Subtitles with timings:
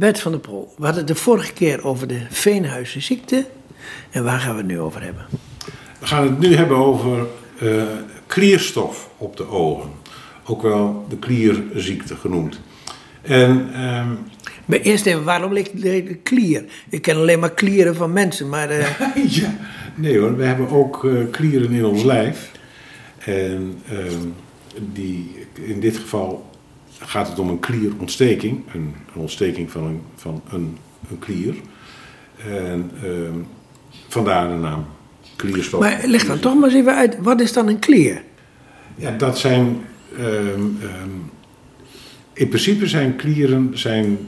[0.00, 3.46] Bert van der Pol, we hadden het de vorige keer over de Veenhuizenziekte.
[4.10, 5.26] En waar gaan we het nu over hebben?
[5.98, 7.26] We gaan het nu hebben over
[7.62, 7.82] uh,
[8.26, 9.90] klierstof op de ogen.
[10.46, 12.60] Ook wel de klierziekte genoemd.
[13.22, 13.50] En,
[13.84, 14.18] um...
[14.64, 16.64] maar eerst even, waarom ligt de klier?
[16.88, 18.70] Ik ken alleen maar klieren van mensen, maar...
[18.70, 18.86] Uh...
[19.40, 19.56] ja,
[19.94, 22.50] nee hoor, we hebben ook uh, klieren in ons lijf.
[23.18, 24.34] En um,
[24.92, 26.50] die, in dit geval
[26.98, 30.76] gaat het om een klierontsteking, een, een ontsteking van een, van een,
[31.10, 31.54] een klier.
[32.48, 33.10] En uh,
[34.08, 34.86] vandaar de naam
[35.36, 35.80] klierstof.
[35.80, 38.22] Maar leg dan toch maar eens even uit, wat is dan een klier?
[38.94, 39.84] Ja, dat zijn.
[40.20, 40.78] Um,
[42.32, 44.18] in principe zijn klieren zijn,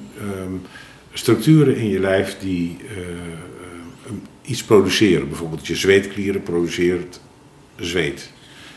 [1.13, 5.29] structuren in je lijf die uh, iets produceren.
[5.29, 7.21] Bijvoorbeeld je zweetklieren produceert
[7.77, 8.31] zweet.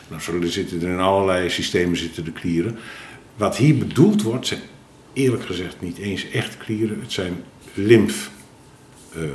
[0.07, 2.77] Nou, zo zitten er in allerlei systemen zitten de klieren.
[3.35, 4.61] Wat hier bedoeld wordt, zijn
[5.13, 7.43] eerlijk gezegd niet eens echt klieren, het zijn
[7.73, 8.31] lymf,
[9.15, 9.29] uh, uh,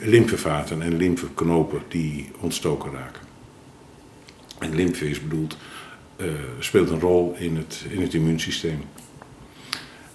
[0.00, 3.22] lymfevaten en lymfeknopen die ontstoken raken.
[4.58, 5.56] En lymfe is bedoeld,
[6.16, 6.26] uh,
[6.58, 8.80] speelt een rol in het, in het immuunsysteem.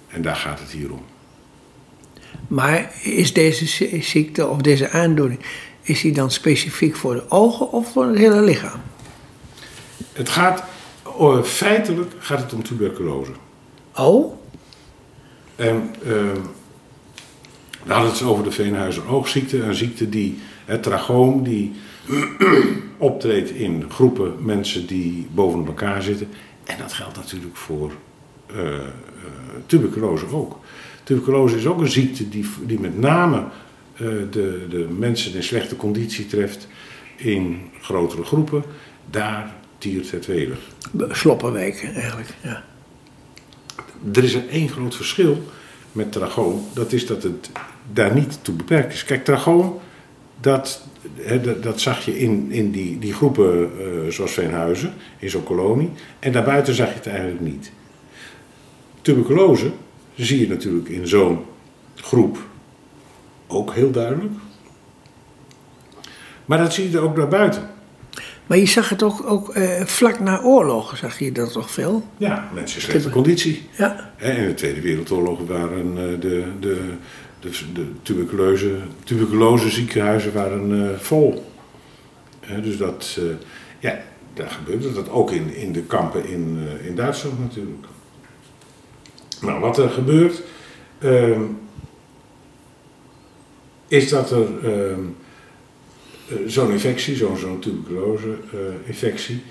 [0.08, 1.04] En daar gaat het hier om.
[2.48, 5.40] Maar is deze ziekte of deze aandoening,
[5.82, 8.82] is die dan specifiek voor de ogen of voor het hele lichaam?
[10.14, 10.64] Het gaat
[11.44, 13.32] feitelijk gaat het om tuberculose.
[13.96, 14.34] Oh?
[15.56, 16.10] En uh,
[17.84, 21.72] we hadden het over de Veenhuizer oogziekte, een ziekte die, het trachoom, die
[22.98, 26.28] optreedt in groepen mensen die boven elkaar zitten.
[26.64, 27.92] En dat geldt natuurlijk voor
[28.56, 28.80] uh, uh,
[29.66, 30.60] tuberculose ook.
[31.04, 35.76] Tuberculose is ook een ziekte die, die met name uh, de, de mensen in slechte
[35.76, 36.68] conditie treft
[37.16, 38.64] in grotere groepen.
[39.10, 40.60] Daar tiert het welig.
[41.10, 42.64] Sloppenwijken eigenlijk, ja.
[44.14, 45.44] Er is er één groot verschil
[45.92, 46.68] met trachoom.
[46.74, 47.50] Dat is dat het
[47.94, 49.04] daar niet toe beperkt is.
[49.04, 49.80] Kijk, trachoom,
[50.42, 50.88] dat,
[51.44, 55.90] dat, dat zag je in, in die, die groepen uh, zoals Veenhuizen, in zo'n kolonie.
[56.20, 57.72] En daarbuiten zag je het eigenlijk niet.
[59.02, 59.72] Tuberculose
[60.16, 61.46] zie je natuurlijk in zo'n
[61.96, 62.38] groep
[63.48, 64.34] ook heel duidelijk.
[66.46, 67.73] Maar dat zie je er ook daarbuiten.
[68.48, 72.04] Maar je zag het ook, ook uh, vlak na oorlog, zag je dat toch veel?
[72.18, 73.70] Ja, mensen in slechte conditie.
[73.78, 74.14] Ja.
[74.18, 76.94] In de Tweede Wereldoorlog waren uh, de, de,
[77.40, 81.52] de, de, tuberculose, tuberculose ziekenhuizen waren, uh, vol.
[82.64, 83.20] dus dat,
[83.80, 84.00] ja,
[84.34, 87.86] daar gebeurde dat ook in, in de kampen in, in Duitsland natuurlijk.
[89.42, 90.42] Nou, wat er gebeurt,
[91.00, 91.42] ehm,
[93.88, 94.96] is dat er ehm, eh,
[96.46, 99.42] zo'n infectie, zo'n zo tuberculose-infectie,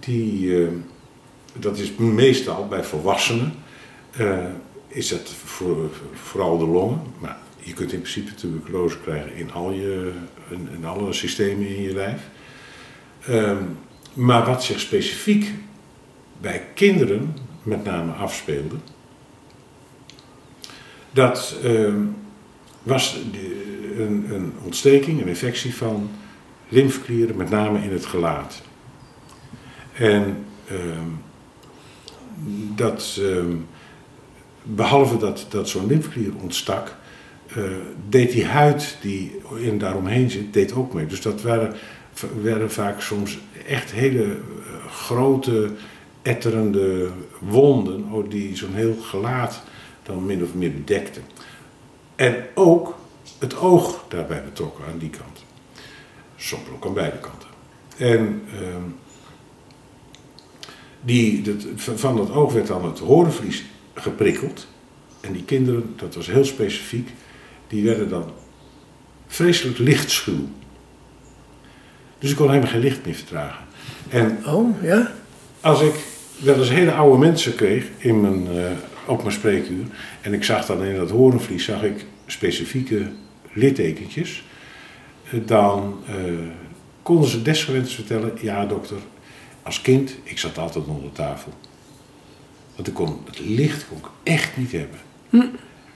[0.00, 0.68] die, eh,
[1.58, 3.54] dat is meestal bij volwassenen,
[4.88, 7.00] is dat voor, vooral de longen.
[7.18, 10.12] Maar je kunt in principe tuberculose krijgen in, al je,
[10.50, 12.20] in, alle systemen in je lijf.
[13.28, 13.78] Um,
[14.14, 15.50] maar wat zich specifiek
[16.40, 18.76] bij kinderen met name afspeelde,
[21.12, 22.16] dat um,
[22.82, 23.18] was
[23.96, 26.10] een, een, ontsteking, een infectie van
[26.68, 28.62] lymfeklieren, met name in het gelaat.
[29.92, 30.78] En uh,
[32.74, 33.44] dat, uh,
[34.62, 36.96] behalve dat, dat zo'n lymfeklier ontstak,
[37.56, 37.64] uh,
[38.08, 41.06] deed die huid die in daaromheen zit, deed ook mee.
[41.06, 41.74] Dus dat waren,
[42.42, 44.36] werden vaak soms echt hele uh,
[44.90, 45.70] grote,
[46.22, 49.62] etterende wonden, oh, die zo'n heel gelaat
[50.02, 51.22] dan min of meer bedekten.
[52.22, 52.98] En ook
[53.38, 55.44] het oog daarbij betrokken aan die kant.
[56.36, 57.48] Soms ook aan beide kanten.
[57.96, 58.60] En uh,
[61.00, 64.66] die, dat, van dat oog werd dan het horenvlies geprikkeld.
[65.20, 67.10] En die kinderen, dat was heel specifiek,
[67.68, 68.30] die werden dan
[69.26, 70.48] vreselijk lichtschuw.
[72.18, 73.64] Dus ik kon helemaal geen licht meer vertragen.
[74.08, 75.12] En oh, ja?
[75.60, 75.94] Als ik
[76.38, 78.70] wel eens hele oude mensen kreeg in mijn, uh,
[79.06, 79.84] op mijn spreekuur.
[80.20, 83.10] En ik zag dan in dat horenvlies zag ik specifieke
[83.52, 84.44] littekentjes,
[85.30, 86.16] eh, dan uh,
[87.02, 88.96] konden ze desgewenst vertellen: ja, dokter,
[89.62, 91.52] als kind, ik zat altijd onder tafel.
[92.74, 94.98] Want ik kon, het licht kon ik echt niet hebben.
[95.30, 95.46] Hm.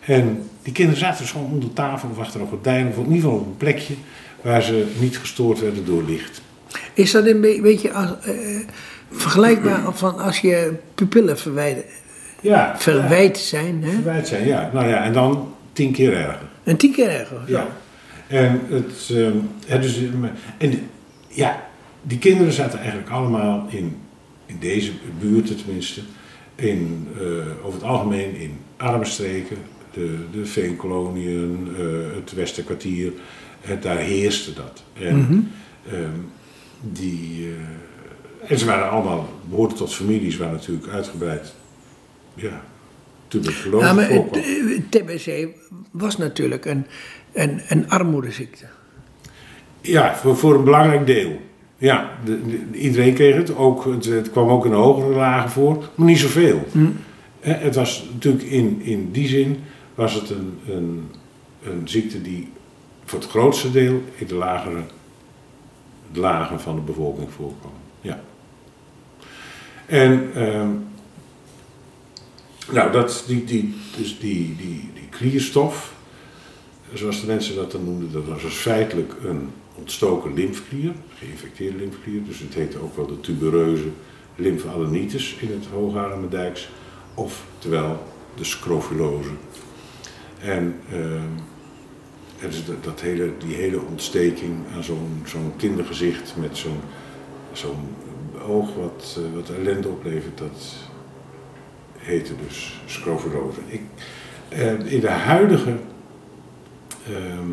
[0.01, 3.37] En die kinderen zaten zo onder tafel of achter een gordijn, of in ieder geval
[3.37, 3.95] op een plekje
[4.43, 6.41] waar ze niet gestoord werden door licht.
[6.95, 8.11] Is dat een beetje uh,
[9.11, 11.87] vergelijkbaar van als je pupillen verwijderd,
[12.41, 13.85] ja, verwijt zijn?
[13.85, 13.91] Hè?
[13.91, 14.71] Verwijt zijn, ja.
[14.73, 16.49] Nou ja, en dan tien keer erger.
[16.65, 17.41] En tien keer erger?
[17.47, 17.67] Ja.
[18.27, 19.29] En, het, uh,
[19.67, 19.99] het dus,
[20.59, 20.89] en
[21.29, 21.67] ja,
[22.03, 23.97] die kinderen zaten eigenlijk allemaal in,
[24.47, 26.01] in deze buurten tenminste,
[26.55, 27.23] in, uh,
[27.63, 29.57] over het algemeen in arme streken,
[29.93, 31.85] de, de veenkoloniën, eh,
[32.17, 33.13] het Westerkwartier,
[33.61, 34.83] het, daar heerste dat.
[34.93, 35.39] En, Mhm.
[35.89, 36.19] ehm,
[36.81, 41.55] die, eh, en ze waren allemaal, behoorden tot families waar natuurlijk uitgebreid
[42.35, 42.65] ja,
[43.29, 44.43] Ja, maar het, voorkwam.
[44.43, 45.49] eh, TBC
[45.91, 46.87] was natuurlijk een,
[47.33, 48.65] een, een armoedeziekte.
[49.81, 51.41] Ja, voor, voor een belangrijk deel.
[51.79, 53.57] Ja, de- de- iedereen kreeg het.
[53.57, 54.05] Ook, het.
[54.05, 56.67] Het kwam ook in de hogere lagen voor, maar niet zoveel.
[57.41, 59.59] Hè, Het was natuurlijk in, in die zin
[59.95, 61.11] was het een, een,
[61.65, 62.49] een ziekte die
[63.05, 64.81] voor het grootste deel in de lagere
[66.13, 67.73] lagen van de bevolking voorkwam.
[68.01, 68.21] Ja.
[69.87, 70.69] En ehm,
[72.71, 75.95] nou, dat, die, die, dus die, die, die klierstof,
[76.93, 82.25] zoals de mensen dat dan noemden, dat was dus feitelijk een ontstoken lymfeklier, geïnfecteerde lymfeklier.
[82.25, 83.89] Dus het heette ook wel de tubereuze
[84.37, 86.69] lymfadenitis in het Hoogaremendijks,
[87.15, 88.03] of terwijl
[88.35, 89.31] de scrofulose.
[90.39, 91.33] En, ehm,
[92.41, 96.81] en dus dat, dat hele, die hele ontsteking aan zo'n zo'n kindergezicht met zo'n
[97.53, 97.89] zo'n
[98.49, 100.75] oog wat, eh, wat ellende oplevert, dat
[102.07, 103.61] heette dus scrofulose.
[103.67, 103.81] Ik,
[104.49, 105.77] eh, in de huidige
[107.07, 107.51] ehm,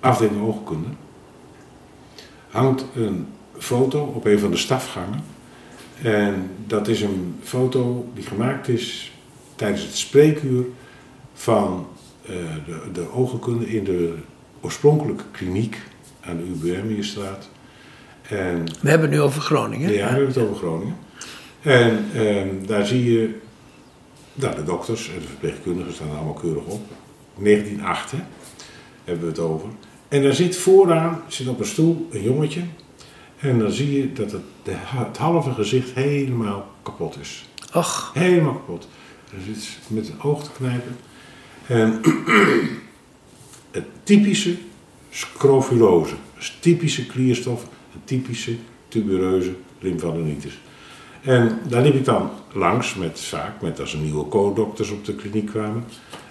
[0.00, 0.88] afdeling oogkunde
[2.48, 3.26] hangt een
[3.58, 5.24] foto op een van de stafgangen.
[6.02, 9.12] En dat is een foto die gemaakt is
[9.54, 10.64] tijdens het spreekuur
[11.34, 11.86] van
[12.22, 12.34] eh,
[12.66, 14.14] de, de oogkunde in de
[14.60, 15.78] oorspronkelijke kliniek
[16.20, 17.48] aan de UBM-straat.
[18.28, 19.92] En We hebben het nu over Groningen.
[19.92, 20.96] ja, we hebben het over Groningen.
[21.64, 23.34] En ehm, daar zie je,
[24.34, 26.82] nou, de dokters en de verpleegkundigen staan er allemaal keurig op.
[27.38, 28.18] 1908 hè,
[29.04, 29.68] hebben we het over.
[30.08, 32.60] En daar zit vooraan, zit op een stoel, een jongetje.
[33.38, 37.48] En dan zie je dat het, de, het halve gezicht helemaal kapot is.
[37.74, 38.88] Och, Helemaal kapot.
[39.30, 40.96] Er zit met een oog te knijpen.
[41.66, 42.00] En
[43.70, 44.56] het typische
[45.10, 46.14] scrofulose.
[46.60, 47.62] Typische klierstof,
[47.94, 48.54] een typische
[48.88, 50.58] tubereuze lymfadenitis.
[51.24, 55.14] En daar liep ik dan langs met vaak, met als er nieuwe co-dokters op de
[55.14, 55.84] kliniek kwamen.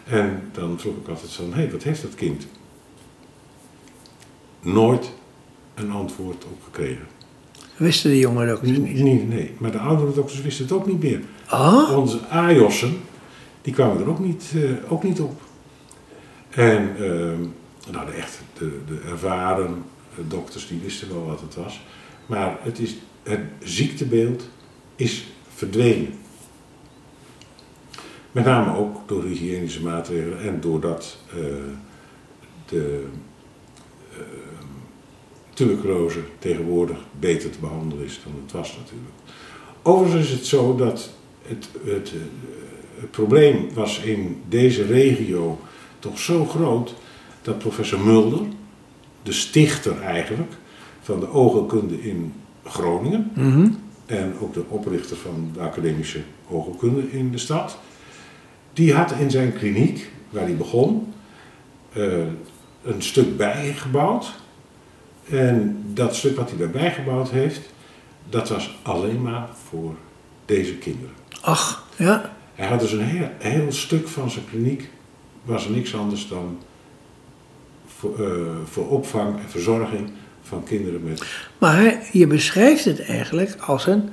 [0.03, 2.47] En dan vroeg ik altijd van, hé, hey, wat heeft dat kind?
[4.61, 5.11] Nooit
[5.73, 7.07] een antwoord op gekregen.
[7.77, 9.01] wisten de jongen ook niet.
[9.03, 11.21] nee, nee, maar de oudere dokters wisten het ook niet meer.
[11.51, 13.01] Oh, Onze AJOS'en,
[13.61, 15.41] die kwamen er ook niet, eh, ook niet op.
[16.49, 17.41] En ehm,
[17.91, 19.83] nou, de, echt, de, de ervaren
[20.17, 21.81] eh, dokters, die wisten wel wat het was.
[22.25, 24.49] Maar het, is, het ziektebeeld
[24.95, 26.13] is verdwenen.
[28.31, 31.35] Met name ook door hygiënische maatregelen en doordat eh,
[32.65, 33.05] de
[34.11, 34.17] eh,
[35.53, 39.11] tuberculose tegenwoordig beter te behandelen is dan het was natuurlijk.
[39.81, 41.09] Overigens is het zo dat
[41.47, 42.13] het, het
[43.11, 45.59] probleem was in deze regio
[45.99, 46.95] toch zo groot
[47.41, 48.41] dat professor Mulder,
[49.23, 50.51] de stichter eigenlijk
[51.01, 53.69] van de oogheelkunde in Groningen mhm.
[54.19, 57.77] En ook de oprichter van de academische oogheelkunde in de stad,
[58.73, 61.13] die had in zijn kliniek, waar hij begon,
[61.93, 62.17] eh,
[62.83, 64.33] een stuk bijgebouwd.
[65.29, 67.61] En dat stuk wat hij daarbij gebouwd heeft,
[68.29, 69.95] dat was alleen maar voor
[70.45, 71.13] deze kinderen.
[71.41, 72.31] ach, ja.
[72.55, 74.89] Hij had dus een heel, heel stuk van zijn kliniek,
[75.43, 76.59] was niks anders dan
[77.85, 80.09] voor, eh, voor opvang en verzorging
[80.43, 81.23] van kinderen met
[81.57, 84.09] Maar je beschrijft het eigenlijk als een,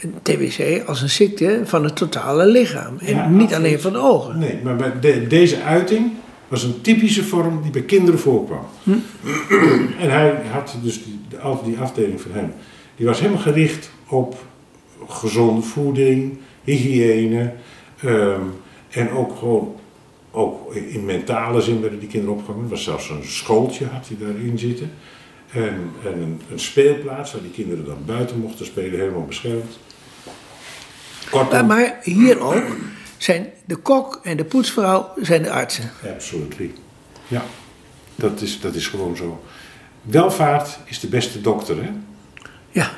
[0.00, 2.98] een TBC, als een ziekte van het totale lichaam.
[2.98, 4.38] En Ja, niet alleen van de ogen.
[4.38, 6.12] Nee, maar bij de- deze uiting
[6.48, 8.64] was een typische vorm die bij kinderen voorkwam.
[10.00, 11.20] En hij had dus die,
[11.64, 12.52] die afdeling van hem,
[12.96, 14.36] die was helemaal gericht op
[15.08, 17.52] gezonde voeding, hygiëne
[18.02, 18.40] ehm,
[18.90, 19.74] en ook gewoon
[20.30, 22.64] ook in- in mentale zin werden die kinderen opgevangen.
[22.64, 24.90] Er was zelfs een schooltje had hij daarin zitten.
[25.52, 29.78] En, en een, een speelplaats waar die kinderen dan buiten mochten spelen, helemaal beschermd.
[31.30, 32.64] Kortom, Maar, maar hier ook
[33.16, 35.90] zijn de kok en de poetsvrouw zijn de artsen.
[36.14, 36.70] Absolutely.
[37.28, 37.42] Ja,
[38.14, 39.44] dat is, dat is gewoon zo.
[40.02, 41.90] Welvaart is de beste dokter, hè?
[42.70, 42.90] Ja,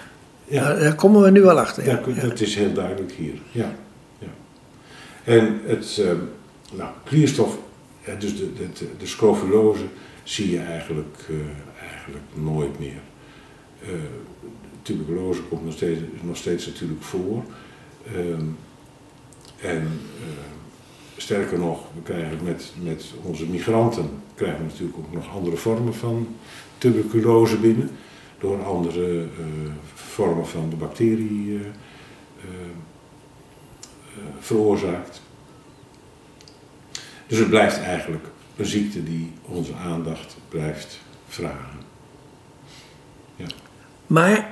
[0.45, 0.75] Ja.
[0.75, 1.85] daar, komen we nu wel achter.
[1.85, 1.95] Ja.
[2.05, 3.35] Dat, dat is heel duidelijk hier.
[3.51, 3.75] Ja.
[4.19, 4.27] ja.
[5.25, 6.17] En het, ehm,
[6.73, 7.57] nou, klierstof,
[8.19, 9.85] dus de, de, de scrofulose,
[10.23, 11.35] zie je eigenlijk, eh,
[12.35, 13.01] nooit meer.
[13.83, 13.89] Eh,
[14.83, 17.43] tuberculose komt nog steeds, nog steeds natuurlijk voor.
[18.07, 18.47] Ehm,
[19.61, 20.43] en eh,
[21.17, 25.95] sterker nog, we krijgen met, met onze migranten krijgen we natuurlijk ook nog andere vormen
[25.95, 26.37] van
[26.79, 27.91] tuberculose binnen.
[28.39, 29.27] Door andere eh,
[29.95, 31.61] vormen van de bacterie
[34.39, 35.23] veroorzaakt.
[37.27, 38.25] Dus het blijft eigenlijk
[38.57, 41.92] een ziekte die onze aandacht blijft vragen.
[43.37, 43.47] Ja.
[44.07, 44.51] Maar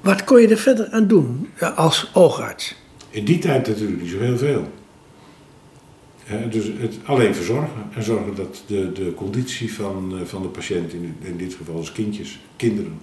[0.00, 2.74] wat kon je er verder aan doen als oogarts?
[3.10, 4.70] In die tijd natuurlijk niet zo heel veel.
[6.50, 10.92] Dus het alleen verzorgen en zorgen dat de, de conditie van, eh, van de patiënt,
[10.92, 13.00] in, in dit geval als kindjes, kinderen,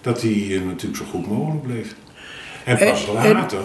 [0.00, 1.94] dat die eh, natuurlijk zo goed mogelijk bleef.
[2.64, 3.60] En pas En- later,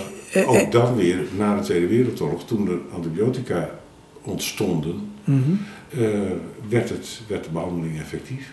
[0.46, 3.70] ook dan weer na de Tweede Wereldoorlog, toen er antibiotica
[4.22, 5.12] ontstonden,
[5.90, 6.10] eh,
[6.70, 8.52] werd, het, werd de behandeling effectief.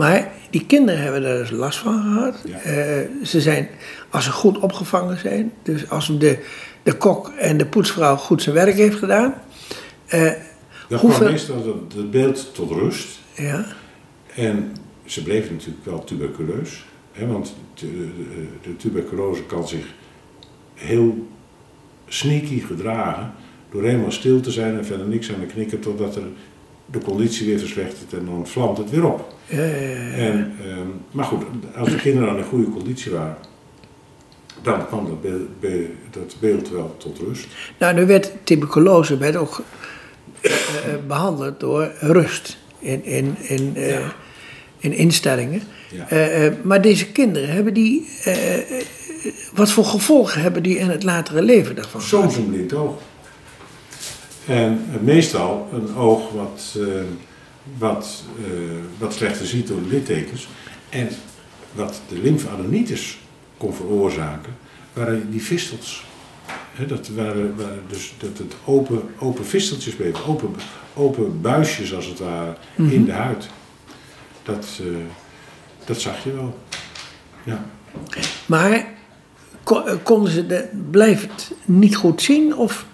[0.00, 2.42] Maar die kinderen hebben er dus last van gehad.
[2.44, 2.58] Ja.
[2.58, 3.68] Eh, ze zijn,
[4.10, 6.38] als ze goed opgevangen zijn, dus als de,
[6.82, 9.34] de kok en de poetsvrouw goed zijn werk heeft gedaan.
[10.06, 10.32] eh,
[10.88, 13.18] Dan Hoeveel- kwam meestal het, het beeld tot rust.
[13.34, 13.64] ja,
[14.34, 14.72] En
[15.04, 16.84] ze bleven natuurlijk wel tuberculeus.
[17.12, 19.84] Hè, want de, de, de tuberculose kan zich
[20.74, 21.28] heel
[22.08, 23.32] sneaky gedragen
[23.72, 26.22] door helemaal stil te zijn en verder niks aan de knikken totdat er
[26.90, 29.34] de conditie weer verslechtert en dan vlamt het weer op.
[29.46, 30.12] ja, ja, ja.
[30.12, 31.42] En, ehm, maar goed,
[31.76, 33.36] als de kinderen dan in goede conditie waren,
[34.62, 37.46] dan kwam dat beeld, be- dat beeld wel tot rust.
[37.78, 39.62] Nou, nu werd tuberculose werd ook
[40.40, 40.58] eh, eh,
[41.06, 44.08] behandeld door rust in, in, in, eh,
[44.78, 45.62] in instellingen.
[46.62, 48.08] Maar deze kinderen, hebben die,
[49.54, 52.00] wat voor gevolgen hebben die in het latere leven daarvan?
[52.02, 52.94] Soms een blind oog.
[54.50, 56.84] En meestal een oog wat, eh,
[57.78, 58.50] wat, eh,
[58.98, 60.48] wat slechter ziet door de littekens.
[60.88, 61.08] En
[61.72, 63.18] wat de lymfadeninitis
[63.56, 64.56] kon veroorzaken,
[64.92, 66.04] waren die vistels.
[66.86, 70.50] Dat waren, waren dus dat het open, open visteltjes bleven, open,
[70.94, 73.48] open buisjes als het ware, in de huid.
[74.42, 74.86] Dat, eh,
[75.84, 76.58] dat zag je wel.
[77.44, 77.64] Ja.
[78.46, 78.86] Maar
[79.62, 82.56] ko- konden ze de, blijft niet goed zien?
[82.56, 82.86] Of,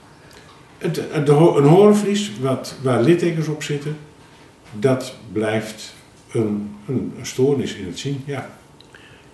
[0.78, 3.96] Het, een horenvlies wat, waar littekens op zitten,
[4.78, 5.94] dat blijft
[6.32, 8.22] een, een, een stoornis in het zien.
[8.24, 8.50] Ja.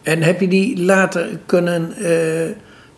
[0.03, 2.45] en heb je die later kunnen, eh,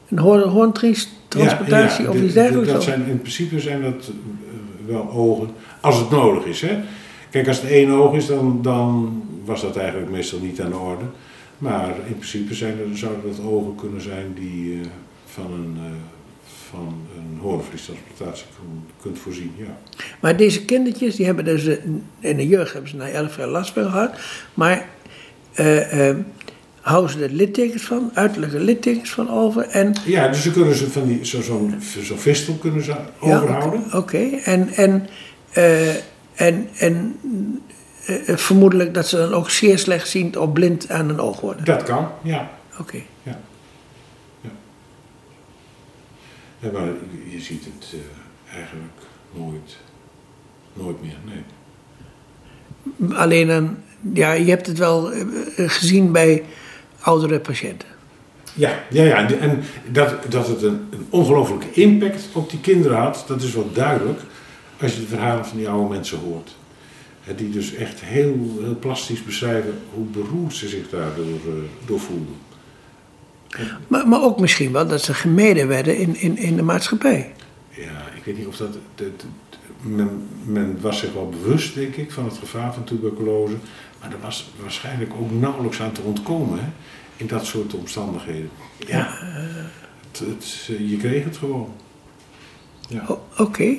[0.09, 2.73] een hoorn, hoorntransplantatie Ja, ja, of iets de- dergelijks?
[2.73, 5.49] Dat zijn, in principe zijn dat eh, wel ogen,
[5.81, 6.61] als het nodig is.
[6.61, 6.79] Hè?
[7.31, 10.77] Kijk, als het één oog is, dan, dan was dat eigenlijk meestal niet aan de
[10.77, 11.05] orde.
[11.59, 14.87] Maar in principe zijn er, zouden dat ogen kunnen zijn die eh,
[15.27, 15.77] van een,
[16.75, 19.53] van een horenvliestransplantatie kun- kunt voorzien.
[19.57, 19.79] Ja.
[20.21, 21.65] Maar deze kindertjes, die hebben dus
[22.21, 24.11] in de jeugd hebben ze na elf jaar last van gehad.
[24.55, 24.89] Maar
[25.53, 26.17] eh, eh,
[26.81, 29.63] houden ze er littekens van, uiterlijke littekens van over.
[29.69, 33.07] En, Ja, dus ze kunnen ze van die, zo- zo'n zo'n vistel kunnen ze Ja,
[33.21, 33.81] overhouden.
[33.85, 34.19] Oké, oké.
[34.45, 35.07] en, en,
[35.53, 35.89] eh,
[36.35, 37.17] en, en
[38.07, 41.65] eh, vermoedelijk dat ze dan ook zeer slechtziend of blind aan een oog worden.
[41.65, 42.51] Dat kan, ja.
[42.81, 42.99] Oké.
[43.23, 43.41] ja.
[46.73, 46.89] Maar
[47.31, 48.93] je ziet het eh, eigenlijk
[49.33, 49.77] nooit,
[50.73, 51.43] nooit meer, nee.
[53.17, 53.77] Alleen dan,
[54.13, 56.45] ja, je hebt het wel eh, eh, gezien bij
[57.01, 57.89] oudere patiënten.
[58.55, 59.31] Ja, ja, ja.
[59.31, 63.73] en- dat, dat het een, een ongelofelijke impact op die kinderen had, dat is wel
[63.73, 64.21] duidelijk
[64.81, 66.57] als je de verhalen van die oude mensen hoort.
[67.37, 71.41] Die dus echt heel, heel plastisch beschrijven hoe beroerd ze zich daardoor
[71.87, 72.37] door voelden.
[73.89, 77.33] Maar, maar ook misschien wel dat ze gemeden werden in, in, in de maatschappij.
[77.71, 78.77] Ja, ik weet niet of dat.
[79.81, 83.57] men, men was zich wel bewust, denk ik, van het gevaar van tuberculose.
[84.01, 86.67] Maar er was waarschijnlijk ook nauwelijks aan te ontkomen hè,
[87.17, 88.51] in dat soort omstandigheden.
[88.87, 89.19] Ja,
[90.11, 91.73] het, het, je kreeg het gewoon.
[92.89, 93.19] Ja.
[93.39, 93.77] Oké.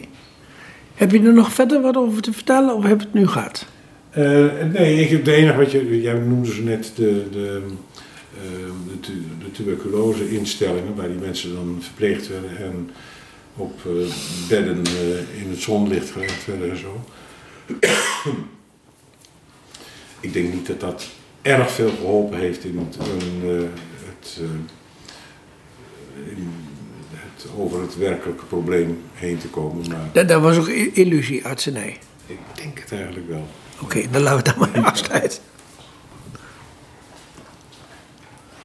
[0.96, 3.66] Heb je er nog verder wat over te vertellen of heb je het nu gehad?
[4.10, 4.24] Eh,
[4.72, 6.02] nee, ik, het enige wat je.
[6.02, 7.66] Jij noemde ze net de, de,
[8.88, 12.90] de, tu- de tuberculose-instellingen, waar die mensen dan verpleegd werden en
[13.56, 13.92] op eh,
[14.50, 17.04] bedden eh, in het zonlicht gelegd werden en zo.
[20.20, 21.06] ik denk niet dat dat
[21.42, 23.64] erg veel geholpen heeft in het, in, eh,
[24.08, 24.40] het,
[26.30, 26.48] in
[27.12, 29.88] het over het werkelijke probleem heen te komen.
[29.90, 31.98] Maar Dat, dat was ook i- illusie, artsenij.
[32.28, 33.48] ik denk het eigenlijk wel.
[33.82, 35.40] Oké, dan laten we het dan maar afsluiten.